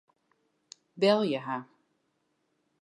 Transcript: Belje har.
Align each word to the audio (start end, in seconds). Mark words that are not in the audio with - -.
Belje 0.99 1.39
har. 1.39 1.63